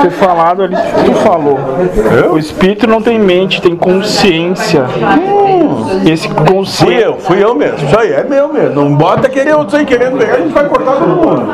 [0.00, 1.58] Foi falado ali, tu falou.
[2.32, 4.84] O espírito não tem mente, tem consciência.
[6.04, 7.04] Esse Fui consciência.
[7.04, 7.76] eu, fui eu mesmo.
[7.86, 8.74] Isso aí é meu mesmo.
[8.74, 11.46] Não bota querer outros aí querendo pegar, a gente vai cortar todo mundo.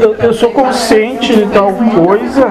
[0.00, 2.48] Eu, eu sou consciente de tal coisa,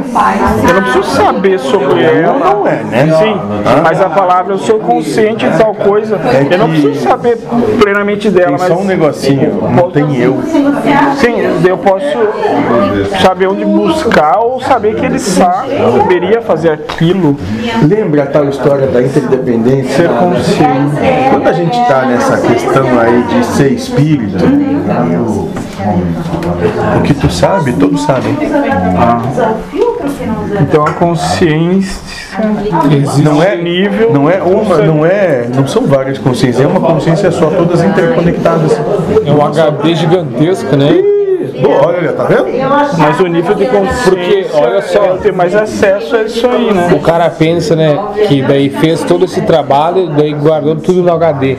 [0.68, 2.38] eu não preciso saber sobre ela.
[2.40, 3.08] Não é, né?
[3.18, 3.40] Sim,
[3.84, 6.20] mas a palavra eu sou consciente de tal coisa,
[6.50, 7.38] eu não preciso saber
[7.82, 10.40] plenamente dela, Tem mas só um negocinho, não tem eu.
[11.18, 11.36] sim,
[11.68, 12.05] eu posso
[13.21, 17.38] saber onde buscar ou saber que ele saberia fazer aquilo.
[17.88, 19.95] Lembra a tal história da interdependência?
[19.95, 21.30] Ser consciente.
[21.30, 24.44] Quando a gente está nessa questão aí de ser espírito,
[26.98, 28.38] o que tu sabe, todos sabem.
[30.61, 32.02] Então a consciência
[33.23, 34.14] Não é nível.
[34.14, 38.80] não é uma, não é, não são várias consciências, é uma consciência só, todas interconectadas.
[39.25, 41.12] É um HD gigantesco, né?
[41.63, 42.45] Pô, olha, tá vendo?
[42.98, 46.45] Mas o nível de consciência Porque, olha só- é eu ter mais acesso a isso
[46.45, 46.89] aí, né?
[46.94, 47.98] O cara pensa, né,
[48.28, 51.58] que daí fez todo esse trabalho, daí guardou tudo no HD.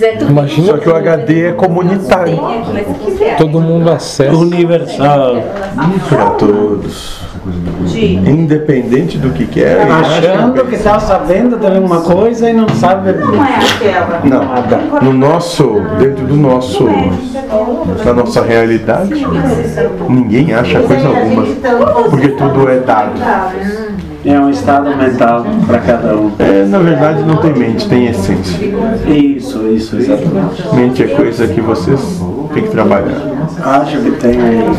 [0.00, 2.38] Quiser tudo Imagina Só que o HD é comunitário
[3.36, 4.36] todo mundo acessa.
[4.36, 5.42] Universal.
[6.08, 7.20] para todos.
[7.86, 9.80] De Independente do que quer.
[9.80, 13.12] Achando que está sabendo de alguma coisa e não sabe.
[13.12, 14.20] não é aquela.
[14.24, 16.86] Não, no nosso, dentro do nosso,
[18.04, 19.26] da nossa realidade,
[20.08, 21.46] ninguém acha coisa alguma,
[22.10, 23.18] porque tudo é dado.
[24.24, 26.32] É um estado mental para cada um.
[26.38, 28.58] É, na verdade não tem mente, tem essência.
[29.06, 30.74] Isso, isso, exatamente.
[30.74, 32.20] Mente é coisa que vocês
[32.52, 33.48] têm que trabalhar.
[33.64, 34.76] Acho que tem aí.